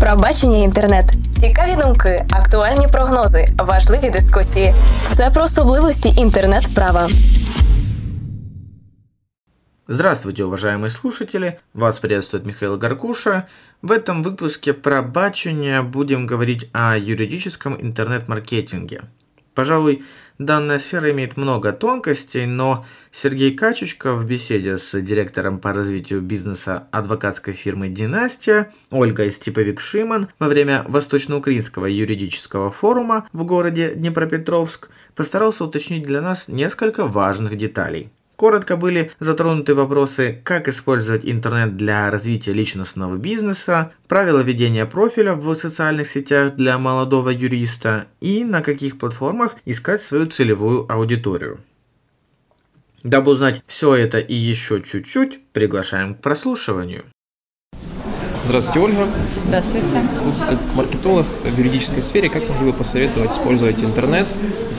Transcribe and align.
Пробачення 0.00 0.58
інтернет, 0.58 1.04
цікаві 1.30 1.76
думки, 1.82 2.26
актуальні 2.30 2.88
прогнози, 2.88 3.46
важливі 3.58 4.10
дискусії. 4.10 4.74
Все 5.02 5.30
про 5.30 5.42
особливості 5.42 6.08
інтернет-права. 6.08 7.08
Здравствуйте, 9.88 10.44
уважаемые 10.44 10.90
слушатели! 10.90 11.58
Вас 11.74 11.98
приветствует 11.98 12.46
Михаил 12.46 12.78
Гаркуша. 12.78 13.46
В 13.82 13.90
этом 13.90 14.22
выпуске 14.22 14.72
про 14.72 15.02
бачення 15.02 15.82
будем 15.82 16.26
говорить 16.26 16.70
о 16.72 16.96
юридическом 16.96 17.76
интернет-маркетинге. 17.82 19.02
Пожалуй, 19.57 20.03
данная 20.37 20.77
сфера 20.77 21.09
имеет 21.09 21.35
много 21.35 21.71
тонкостей, 21.71 22.45
но 22.45 22.85
Сергей 23.11 23.55
Качечко 23.55 24.13
в 24.13 24.23
беседе 24.23 24.77
с 24.77 25.01
директором 25.01 25.57
по 25.57 25.73
развитию 25.73 26.21
бизнеса 26.21 26.87
адвокатской 26.91 27.55
фирмы 27.55 27.89
«Династия» 27.89 28.71
Ольгой 28.91 29.31
Степовик-Шиман 29.31 30.27
во 30.37 30.47
время 30.47 30.85
Восточноукраинского 30.87 31.87
юридического 31.87 32.69
форума 32.69 33.27
в 33.33 33.45
городе 33.45 33.95
Днепропетровск 33.95 34.89
постарался 35.15 35.63
уточнить 35.63 36.05
для 36.05 36.21
нас 36.21 36.47
несколько 36.47 37.07
важных 37.07 37.55
деталей– 37.55 38.11
Коротко 38.37 38.77
были 38.77 39.11
затронуты 39.19 39.73
вопросы, 39.73 40.39
как 40.43 40.67
использовать 40.67 41.25
интернет 41.25 41.75
для 41.75 42.11
развития 42.11 42.53
личностного 42.53 43.17
бизнеса, 43.17 43.91
правила 44.07 44.41
ведения 44.41 44.85
профиля 44.85 45.33
в 45.33 45.55
социальных 45.55 46.07
сетях 46.07 46.55
для 46.55 46.77
молодого 46.77 47.29
юриста 47.29 48.05
и 48.21 48.45
на 48.45 48.61
каких 48.61 48.99
платформах 48.99 49.55
искать 49.65 50.03
свою 50.03 50.27
целевую 50.27 50.85
аудиторию. 50.87 51.61
Дабы 53.01 53.31
узнать 53.31 53.63
все 53.65 53.95
это 53.95 54.19
и 54.19 54.35
еще 54.35 54.83
чуть-чуть, 54.83 55.39
приглашаем 55.51 56.13
к 56.13 56.21
прослушиванию. 56.21 57.05
Здравствуйте, 58.47 58.79
Ольга. 58.79 59.07
Здравствуйте. 59.45 60.01
Вы 60.23 60.31
как 60.47 60.57
маркетолог 60.73 61.25
в 61.43 61.57
юридической 61.57 62.01
сфере, 62.01 62.29
как 62.29 62.47
могли 62.47 62.71
бы 62.71 62.77
посоветовать 62.77 63.31
использовать 63.31 63.83
интернет 63.83 64.25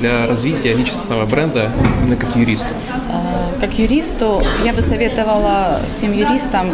для 0.00 0.26
развития 0.26 0.72
личностного 0.72 1.26
бренда 1.26 1.70
именно 2.02 2.16
как 2.16 2.34
юристу? 2.34 2.68
Как 3.60 3.78
юристу 3.78 4.40
я 4.64 4.72
бы 4.72 4.80
советовала 4.80 5.80
всем 5.94 6.14
юристам 6.14 6.68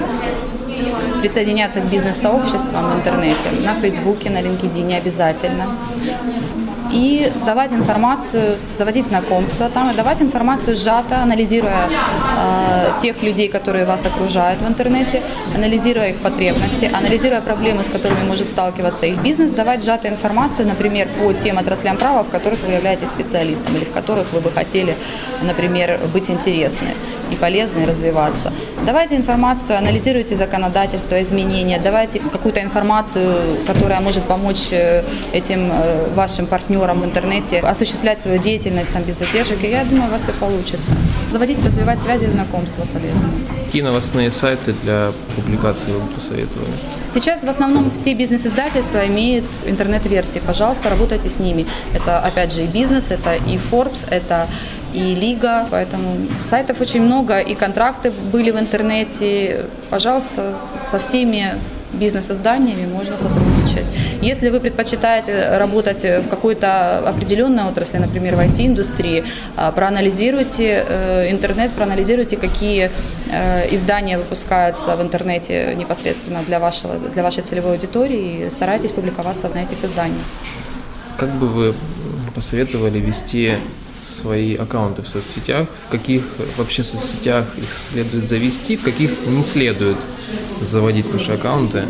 присоединяться 1.20 1.81
к 1.81 1.86
бизнес-сообществам 1.86 2.92
в 2.92 2.97
интернете, 2.98 3.51
на 3.64 3.75
Фейсбуке, 3.75 4.31
на 4.31 4.41
LinkedIn 4.41 4.97
обязательно. 4.97 5.67
И 6.95 7.33
давать 7.45 7.73
информацию, 7.73 8.56
заводить 8.78 9.09
знакомства 9.09 9.69
там, 9.69 9.91
и 9.91 9.95
давать 9.95 10.23
информацию 10.23 10.77
сжато, 10.77 11.23
анализируя 11.23 11.89
э, 12.39 13.01
тех 13.01 13.20
людей, 13.20 13.48
которые 13.48 13.84
вас 13.84 14.06
окружают 14.06 14.62
в 14.62 14.69
интернете, 14.69 15.20
анализируя 15.56 16.11
их 16.11 16.17
потребности, 16.19 16.84
анализируя 16.84 17.41
проблемы, 17.41 17.83
с 17.83 17.89
которыми 17.89 18.23
может 18.23 18.48
сталкиваться 18.48 19.06
их 19.06 19.17
бизнес, 19.23 19.51
давать 19.51 19.83
сжатую 19.83 20.12
информацию, 20.12 20.69
например, 20.69 21.09
по 21.19 21.33
тем 21.33 21.59
отраслям 21.59 21.97
права, 21.97 22.23
в 22.23 22.28
которых 22.28 22.61
вы 22.64 22.75
являетесь 22.75 23.08
специалистом 23.08 23.75
или 23.77 23.84
в 23.84 23.91
которых 23.91 24.33
вы 24.33 24.41
бы 24.41 24.53
хотели, 24.53 24.97
например, 25.42 25.98
быть 26.12 26.31
интересны 26.31 26.91
и 27.33 27.34
полезны, 27.34 27.86
развиваться. 27.86 28.53
Давайте 28.86 29.17
информацию, 29.17 29.79
анализируйте 29.79 30.36
законодательство, 30.36 31.20
изменения, 31.23 31.81
давайте 31.83 32.20
какую-то 32.20 32.62
информацию, 32.62 33.34
которая 33.67 34.01
может 34.01 34.23
помочь 34.25 34.69
э, 34.70 35.03
этим 35.33 35.73
э, 35.73 36.08
вашим 36.14 36.47
партнерам 36.47 36.84
в 36.93 37.05
интернете 37.05 37.61
осуществлять 37.61 38.21
свою 38.21 38.39
деятельность 38.39 38.93
там, 38.93 39.03
без 39.03 39.19
задержек, 39.19 39.65
и 39.65 39.71
я 39.71 39.85
думаю, 39.85 40.09
у 40.09 40.13
вас 40.13 40.23
все 40.23 40.33
получится. 40.33 40.91
Заводить, 41.33 41.65
развивать 41.65 42.01
связи 42.01 42.25
и 42.25 42.29
знакомства 42.29 42.87
полезно. 42.93 43.31
Какие 43.65 43.83
новостные 43.83 44.31
сайты 44.31 44.75
для 44.83 45.13
публикации 45.35 45.93
вы 45.93 46.07
посоветовали? 46.07 46.69
Сейчас 47.13 47.43
в 47.43 47.49
основном 47.49 47.91
все 47.91 48.15
бизнес-издательства 48.15 49.07
имеют 49.07 49.47
интернет-версии. 49.67 50.41
Пожалуйста, 50.45 50.91
работайте 50.91 51.29
с 51.29 51.39
ними. 51.39 51.67
Это, 51.95 52.19
опять 52.19 52.53
же, 52.53 52.65
и 52.65 52.67
бизнес, 52.67 53.11
это 53.11 53.35
и 53.35 53.59
Forbes, 53.71 54.07
это 54.11 54.47
и 54.93 55.15
Лига, 55.15 55.67
поэтому 55.70 56.19
сайтов 56.48 56.81
очень 56.81 57.03
много, 57.03 57.39
и 57.39 57.55
контракты 57.55 58.13
были 58.33 58.51
в 58.53 58.58
интернете. 58.58 59.67
Пожалуйста, 59.91 60.55
со 60.91 60.98
всеми 61.01 61.55
бизнес-изданиями 61.99 62.87
можно 62.87 63.17
сотрудничать. 63.17 63.85
Если 64.23 64.51
вы 64.51 64.61
предпочитаете 64.61 65.57
работать 65.57 66.05
в 66.05 66.29
какой-то 66.29 66.99
определенной 66.99 67.65
отрасли, 67.65 67.99
например, 67.99 68.37
в 68.37 68.41
IT-индустрии, 68.41 69.25
а, 69.57 69.73
проанализируйте 69.73 70.85
э, 70.87 71.31
интернет, 71.31 71.73
проанализируйте, 71.73 72.37
какие 72.37 72.91
э, 73.31 73.75
издания 73.75 74.19
выпускаются 74.19 74.97
в 74.97 75.03
интернете 75.03 75.75
непосредственно 75.75 76.43
для, 76.43 76.59
вашего, 76.59 76.95
для 76.97 77.23
вашей 77.23 77.43
целевой 77.43 77.73
аудитории 77.73 78.47
и 78.47 78.51
старайтесь 78.51 78.93
публиковаться 78.93 79.49
на 79.49 79.63
этих 79.63 79.83
изданиях. 79.85 80.25
Как 81.17 81.31
бы 81.31 81.49
вы 81.49 81.75
посоветовали 82.35 82.99
вести 82.99 83.53
свои 84.05 84.55
аккаунты 84.55 85.03
в 85.03 85.09
соцсетях, 85.09 85.69
в 85.87 85.89
каких 85.89 86.23
вообще 86.57 86.85
соцсетях 86.85 87.47
их 87.57 87.73
следует 87.73 88.25
завести, 88.25 88.77
в 88.77 88.83
каких 88.83 89.27
не 89.27 89.42
следует 89.42 90.07
заводить 90.61 91.07
ваши 91.07 91.33
аккаунты? 91.33 91.85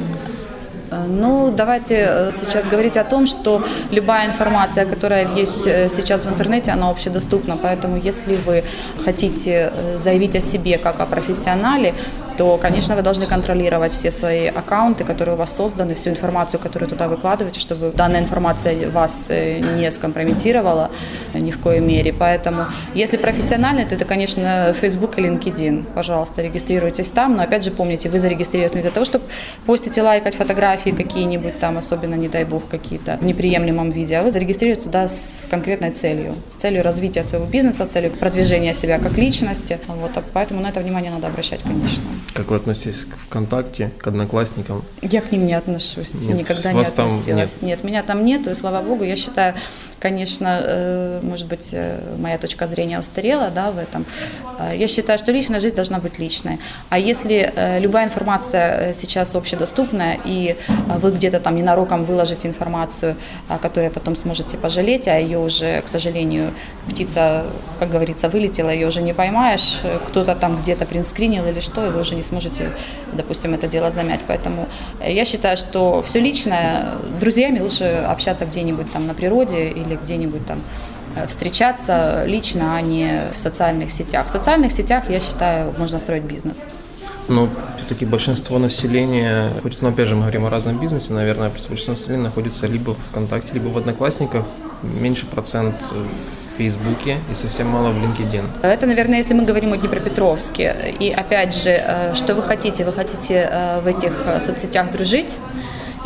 Э, 1.05 1.07
ну, 1.07 1.51
давайте 1.51 1.95
э, 1.95 2.33
сейчас 2.41 2.65
говорить 2.65 2.97
о 2.97 3.05
том, 3.05 3.27
что 3.27 3.63
любая 3.91 4.27
информация, 4.27 4.87
которая 4.87 5.29
есть 5.35 5.67
э, 5.67 5.89
сейчас 5.89 6.25
в 6.25 6.29
интернете, 6.29 6.73
она 6.73 6.91
общедоступна. 6.91 7.57
Поэтому, 7.57 7.97
если 7.97 8.37
вы 8.37 8.65
хотите 9.05 9.73
заявить 9.99 10.37
о 10.37 10.41
себе 10.41 10.79
как 10.79 11.01
о 11.01 11.07
профессионале, 11.07 11.95
то, 12.37 12.59
конечно, 12.59 12.97
вы 12.97 13.03
должны 13.03 13.27
контролировать 13.27 13.93
все 13.93 14.11
свои 14.11 14.47
аккаунты, 14.47 15.05
которые 15.05 15.35
у 15.35 15.39
вас 15.39 15.55
созданы, 15.55 15.95
всю 15.95 16.11
информацию, 16.11 16.61
которую 16.61 16.89
туда 16.89 17.09
выкладываете, 17.09 17.61
чтобы 17.61 17.93
данная 17.93 18.21
информация 18.21 18.91
вас 18.91 19.27
э, 19.29 19.61
не 19.61 19.91
скомпрометировала 19.91 20.91
ни 21.35 21.51
в 21.51 21.61
коей 21.61 21.81
мере. 21.81 22.13
Поэтому, 22.13 22.67
если 22.95 23.17
профессионально, 23.17 23.87
то 23.87 23.95
это, 23.95 24.05
конечно, 24.05 24.75
Facebook 24.81 25.19
и 25.19 25.23
LinkedIn. 25.23 25.85
Пожалуйста, 25.95 26.43
регистрируйтесь 26.43 27.09
там. 27.09 27.37
Но, 27.37 27.43
опять 27.43 27.65
же, 27.65 27.71
помните, 27.71 28.09
вы 28.09 28.19
зарегистрировались 28.19 28.75
не 28.75 28.83
для 28.83 28.91
того, 28.91 29.05
чтобы 29.05 29.25
постить 29.67 29.99
и 29.99 30.03
лайкать 30.03 30.35
фотографии 30.35 30.91
какие-нибудь 30.97 31.59
там, 31.59 31.79
особенно, 31.79 32.15
не 32.15 32.29
дай 32.29 32.45
бог, 32.45 32.69
какие-то 32.69 33.19
в 33.21 33.25
неприемлемом 33.25 33.91
виде, 33.91 34.17
а 34.17 34.23
вы 34.23 34.31
зарегистрируетесь 34.31 34.85
туда 34.85 35.09
с 35.09 35.47
конкретной 35.51 35.91
целью. 35.91 36.35
С 36.51 36.57
целью 36.57 36.83
развития 36.83 37.23
своего 37.23 37.47
бизнеса, 37.47 37.85
с 37.85 37.89
целью 37.89 38.11
продвижения 38.13 38.75
себя 38.75 38.99
как 38.99 39.17
личности. 39.19 39.79
Вот, 39.87 40.11
поэтому 40.33 40.61
на 40.61 40.69
это 40.69 40.81
внимание 40.81 41.11
надо 41.11 41.27
обращать, 41.27 41.63
конечно. 41.63 42.03
Как 42.33 42.51
вы 42.51 42.57
относитесь 42.57 43.05
к 43.05 43.17
ВКонтакте, 43.17 43.93
к 43.99 44.07
Одноклассникам? 44.07 44.85
Я 45.03 45.21
к 45.21 45.33
ним 45.33 45.47
не 45.47 45.55
отношусь, 45.55 46.27
нет, 46.27 46.39
никогда 46.39 46.73
не 46.73 46.81
относилась. 46.81 47.25
Там 47.25 47.37
нет. 47.37 47.51
нет, 47.63 47.85
меня 47.85 48.03
там 48.03 48.25
нет, 48.25 48.47
и 48.47 48.55
слава 48.55 48.83
богу, 48.83 49.05
я 49.05 49.17
считаю, 49.17 49.55
конечно, 50.01 50.61
э, 50.63 51.21
может 51.23 51.47
быть, 51.47 51.69
э, 51.73 52.01
моя 52.19 52.39
точка 52.39 52.67
зрения 52.67 52.99
устарела 52.99 53.51
да, 53.51 53.71
в 53.71 53.79
этом. 53.79 54.05
Э, 54.59 54.77
я 54.77 54.89
считаю, 54.89 55.19
что 55.19 55.33
личная 55.33 55.61
жизнь 55.61 55.75
должна 55.75 55.99
быть 55.99 56.19
личной. 56.19 56.59
А 56.91 56.99
если 56.99 57.53
любая 57.81 58.07
информация 58.07 58.95
сейчас 58.95 59.35
общедоступная, 59.35 60.19
и 60.25 60.57
вы 61.01 61.11
где-то 61.11 61.41
там 61.41 61.57
ненароком 61.57 62.05
выложите 62.05 62.49
информацию, 62.49 63.17
о 63.49 63.59
которой 63.59 63.91
потом 63.91 64.17
сможете 64.17 64.57
пожалеть, 64.57 65.09
а 65.09 65.19
ее 65.19 65.39
уже, 65.39 65.83
к 65.83 65.89
сожалению, 65.89 66.53
птица, 66.89 67.45
как 67.79 67.91
говорится, 67.91 68.29
вылетела, 68.29 68.71
ее 68.71 68.87
уже 68.87 69.03
не 69.03 69.13
поймаешь, 69.15 69.81
кто-то 70.09 70.35
там 70.35 70.61
где-то 70.63 70.87
принскринил 70.87 71.47
или 71.47 71.61
что, 71.61 71.87
и 71.87 71.91
вы 71.91 72.01
уже 72.01 72.15
не 72.15 72.23
сможете, 72.23 72.71
допустим, 73.13 73.55
это 73.55 73.67
дело 73.67 73.91
замять. 73.91 74.21
Поэтому 74.27 74.69
я 75.07 75.25
считаю, 75.25 75.57
что 75.57 76.03
все 76.03 76.21
личное, 76.21 76.99
друзьями 77.21 77.61
лучше 77.61 77.85
общаться 78.09 78.45
где-нибудь 78.47 78.93
там 78.93 79.07
на 79.07 79.15
природе 79.15 79.69
или 79.87 79.97
где-нибудь 79.97 80.47
там 80.47 80.61
э, 81.17 81.27
встречаться 81.27 82.25
лично, 82.27 82.77
а 82.77 82.81
не 82.81 83.31
в 83.35 83.41
социальных 83.41 83.91
сетях. 83.91 84.27
В 84.27 84.31
социальных 84.31 84.73
сетях, 84.73 85.05
я 85.09 85.21
считаю, 85.21 85.75
можно 85.79 85.99
строить 85.99 86.25
бизнес. 86.25 86.65
Но 87.29 87.49
все-таки 87.79 88.05
большинство 88.05 88.59
населения, 88.59 89.51
хоть, 89.63 89.81
ну, 89.81 89.89
опять 89.89 90.09
же, 90.09 90.15
мы 90.15 90.23
говорим 90.23 90.45
о 90.45 90.51
разном 90.51 90.79
бизнесе, 90.79 91.13
наверное, 91.13 91.49
большинство 91.49 91.95
населения 91.95 92.25
находится 92.25 92.67
либо 92.67 92.91
в 92.91 92.99
ВКонтакте, 93.11 93.55
либо 93.55 93.69
в 93.69 93.79
Одноклассниках, 93.79 94.45
меньше 94.83 95.25
процент 95.25 95.77
в 95.91 96.59
Фейсбуке 96.59 97.19
и 97.31 97.35
совсем 97.35 97.69
мало 97.69 97.91
в 97.93 97.97
LinkedIn. 97.97 98.45
Это, 98.63 98.87
наверное, 98.87 99.19
если 99.19 99.33
мы 99.33 99.45
говорим 99.45 99.73
о 99.73 99.77
Днепропетровске. 99.77 100.95
И 101.01 101.11
опять 101.11 101.55
же, 101.55 101.71
э, 101.71 102.15
что 102.15 102.35
вы 102.35 102.43
хотите? 102.43 102.85
Вы 102.85 102.93
хотите 102.93 103.49
э, 103.51 103.81
в 103.81 103.87
этих 103.87 104.13
соцсетях 104.45 104.93
дружить? 104.93 105.37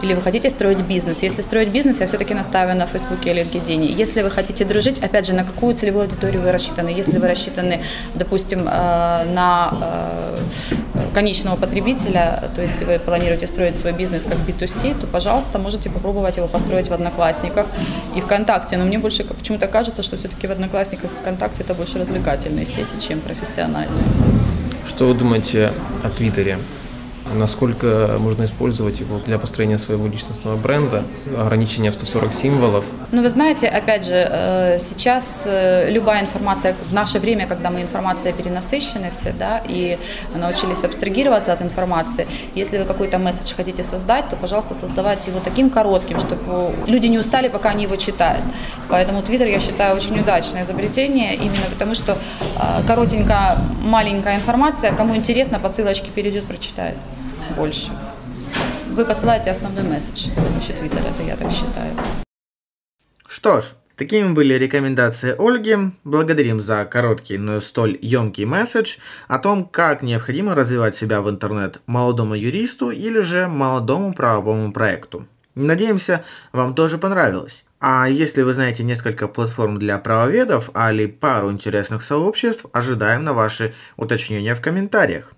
Или 0.02 0.14
вы 0.14 0.22
хотите 0.22 0.50
строить 0.50 0.80
бизнес. 0.80 1.22
Если 1.22 1.42
строить 1.42 1.68
бизнес, 1.68 2.00
я 2.00 2.06
все-таки 2.06 2.34
настаиваю 2.34 2.76
на 2.76 2.86
Фейсбуке 2.86 3.30
или 3.30 3.42
LinkedIn. 3.42 4.00
Если 4.00 4.22
вы 4.22 4.30
хотите 4.30 4.64
дружить, 4.64 4.98
опять 4.98 5.26
же, 5.26 5.32
на 5.32 5.44
какую 5.44 5.74
целевую 5.74 6.04
аудиторию 6.04 6.42
вы 6.42 6.52
рассчитаны? 6.52 6.88
Если 6.88 7.18
вы 7.18 7.26
рассчитаны, 7.26 7.82
допустим, 8.14 8.60
э, 8.60 8.62
на 9.34 9.74
э, 9.82 10.38
конечного 11.14 11.56
потребителя, 11.56 12.44
то 12.54 12.62
есть 12.62 12.80
вы 12.82 12.98
планируете 12.98 13.46
строить 13.46 13.78
свой 13.78 13.92
бизнес 13.92 14.22
как 14.22 14.38
B2C, 14.38 15.00
то, 15.00 15.06
пожалуйста, 15.06 15.58
можете 15.58 15.90
попробовать 15.90 16.36
его 16.36 16.46
построить 16.46 16.88
в 16.88 16.92
Одноклассниках 16.92 17.66
и 18.14 18.20
ВКонтакте. 18.20 18.76
Но 18.76 18.84
мне 18.84 18.98
больше 18.98 19.24
почему-то 19.24 19.66
кажется, 19.66 20.02
что 20.02 20.16
все-таки 20.16 20.46
в 20.46 20.52
Одноклассниках 20.52 21.10
и 21.10 21.20
ВКонтакте 21.22 21.62
это 21.62 21.74
больше 21.74 21.98
развлекательные 21.98 22.66
сети, 22.66 23.08
чем 23.08 23.20
профессиональные. 23.20 24.04
Что 24.86 25.06
вы 25.06 25.14
думаете 25.14 25.72
о 26.04 26.08
Твиттере? 26.08 26.58
Насколько 27.34 28.16
можно 28.18 28.44
использовать 28.44 29.00
его 29.00 29.18
для 29.18 29.38
построения 29.38 29.78
своего 29.78 30.06
личностного 30.06 30.56
бренда, 30.56 31.04
ограничение 31.36 31.90
в 31.90 31.94
140 31.94 32.32
символов. 32.32 32.84
Ну, 33.12 33.22
вы 33.22 33.28
знаете, 33.28 33.68
опять 33.68 34.04
же, 34.04 34.14
э, 34.14 34.78
сейчас 34.78 35.42
э, 35.46 35.90
любая 35.90 36.22
информация, 36.22 36.74
в 36.84 36.92
наше 36.92 37.18
время, 37.18 37.46
когда 37.46 37.70
мы 37.70 37.82
информация 37.82 38.32
перенасыщены 38.32 39.10
все, 39.10 39.32
да, 39.38 39.62
и 39.66 39.98
научились 40.34 40.84
абстрагироваться 40.84 41.52
от 41.52 41.62
информации, 41.62 42.26
если 42.54 42.78
вы 42.78 42.84
какой-то 42.84 43.18
месседж 43.18 43.54
хотите 43.56 43.82
создать, 43.82 44.28
то, 44.28 44.36
пожалуйста, 44.36 44.74
создавайте 44.74 45.30
его 45.30 45.40
таким 45.40 45.70
коротким, 45.70 46.18
чтобы 46.18 46.72
люди 46.86 47.06
не 47.06 47.18
устали, 47.18 47.48
пока 47.48 47.70
они 47.70 47.84
его 47.84 47.96
читают. 47.96 48.42
Поэтому 48.88 49.20
Twitter, 49.20 49.50
я 49.50 49.60
считаю, 49.60 49.96
очень 49.96 50.18
удачное 50.20 50.64
изобретение, 50.64 51.34
именно 51.34 51.66
потому 51.70 51.94
что 51.94 52.12
э, 52.12 52.86
коротенькая, 52.86 53.56
маленькая 53.82 54.36
информация, 54.36 54.92
кому 54.92 55.16
интересно, 55.16 55.58
по 55.58 55.68
ссылочке 55.68 56.10
перейдет, 56.10 56.44
прочитает 56.44 56.96
больше. 57.58 57.90
Вы 58.90 59.04
посылаете 59.04 59.50
основной 59.50 59.82
месседж 59.82 60.30
с 60.30 60.34
помощью 60.34 60.76
Твиттера, 60.76 61.08
это 61.08 61.22
я 61.22 61.36
так 61.36 61.50
считаю. 61.50 61.92
Что 63.26 63.60
ж, 63.60 63.64
такими 63.96 64.32
были 64.32 64.54
рекомендации 64.54 65.34
Ольги. 65.38 65.76
Благодарим 66.04 66.60
за 66.60 66.84
короткий, 66.84 67.36
но 67.36 67.60
столь 67.60 67.98
емкий 68.00 68.44
месседж 68.44 68.96
о 69.26 69.38
том, 69.38 69.64
как 69.66 70.02
необходимо 70.02 70.54
развивать 70.54 70.96
себя 70.96 71.20
в 71.20 71.28
интернет 71.28 71.80
молодому 71.86 72.34
юристу 72.34 72.90
или 72.90 73.20
же 73.20 73.48
молодому 73.48 74.14
правовому 74.14 74.72
проекту. 74.72 75.26
Надеемся, 75.54 76.24
вам 76.52 76.74
тоже 76.74 76.98
понравилось. 76.98 77.64
А 77.80 78.08
если 78.08 78.42
вы 78.42 78.52
знаете 78.52 78.82
несколько 78.84 79.28
платформ 79.28 79.78
для 79.78 79.98
правоведов, 79.98 80.70
али 80.74 81.06
пару 81.06 81.52
интересных 81.52 82.02
сообществ, 82.02 82.66
ожидаем 82.72 83.24
на 83.24 83.32
ваши 83.32 83.74
уточнения 83.96 84.54
в 84.54 84.60
комментариях. 84.60 85.34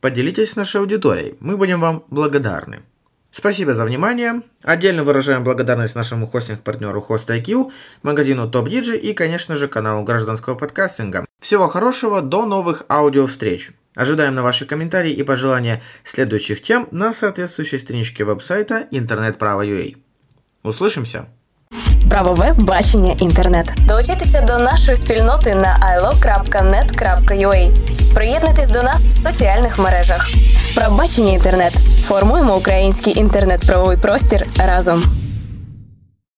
Поделитесь 0.00 0.50
с 0.50 0.56
нашей 0.56 0.80
аудиторией, 0.80 1.34
мы 1.40 1.56
будем 1.56 1.80
вам 1.80 2.04
благодарны. 2.10 2.82
Спасибо 3.30 3.74
за 3.74 3.84
внимание. 3.84 4.42
Отдельно 4.62 5.02
выражаем 5.02 5.42
благодарность 5.42 5.96
нашему 5.96 6.26
хостинг-партнеру 6.26 7.04
HostIQ, 7.08 7.72
магазину 8.02 8.48
TopDigi 8.48 8.96
и, 8.96 9.12
конечно 9.12 9.56
же, 9.56 9.66
каналу 9.66 10.04
гражданского 10.04 10.54
подкастинга. 10.54 11.26
Всего 11.40 11.68
хорошего, 11.68 12.22
до 12.22 12.46
новых 12.46 12.84
аудиовстреч. 12.88 13.72
Ожидаем 13.96 14.34
на 14.34 14.42
ваши 14.42 14.66
комментарии 14.66 15.12
и 15.12 15.22
пожелания 15.24 15.82
следующих 16.04 16.62
тем 16.62 16.86
на 16.92 17.12
соответствующей 17.12 17.78
страничке 17.78 18.24
веб-сайта 18.24 18.86
интернет-право.ua. 18.92 19.96
Услышимся! 20.62 21.26
Правове 22.10 22.52
бачення 22.58 23.12
інтернет. 23.12 23.66
Долучайтеся 23.88 24.40
до 24.40 24.58
нашої 24.58 24.96
спільноти 24.96 25.54
на 25.54 25.78
ilo.net.ua. 25.96 27.87
Приєднуйтесь 28.18 28.68
до 28.68 28.82
нас 28.82 29.00
в 29.00 29.22
соціальних 29.22 29.78
мережах. 29.78 30.30
Правбачення 30.74 31.32
інтернет. 31.32 31.72
Формуємо 32.04 32.56
український 32.56 33.18
інтернет-правовий 33.18 33.96
простір 33.96 34.46
разом. 34.56 35.02